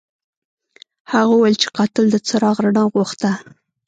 هغه 1.11 1.31
وویل 1.35 1.55
چې 1.61 1.67
قاتل 1.77 2.05
د 2.11 2.15
څراغ 2.27 2.57
رڼا 2.65 2.83
غوښته. 2.93 3.31